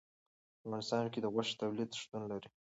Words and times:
په 0.59 0.65
افغانستان 0.65 1.05
کې 1.13 1.19
د 1.21 1.25
غوښې 1.33 1.55
تولید 1.61 1.89
شتون 2.01 2.21
لري. 2.31 2.49